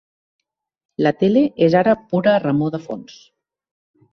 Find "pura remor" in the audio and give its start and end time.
2.15-2.75